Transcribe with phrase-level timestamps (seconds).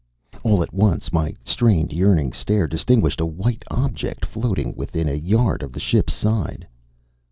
[0.41, 5.61] All at once my strained, yearning stare distinguished a white object floating within a yard
[5.61, 6.65] of the ship's side.